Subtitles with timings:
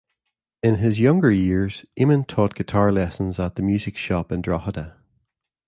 [0.63, 4.97] In his younger years Eamonn taught guitar lessons at the "Music Shop" in Drogheda.